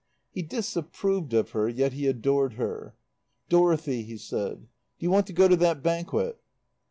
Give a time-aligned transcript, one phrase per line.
[0.31, 2.95] He disapproved of her, yet he adored her.
[3.49, 4.61] "Dorothy," he said,
[4.97, 6.39] "do you want to go to that banquet?"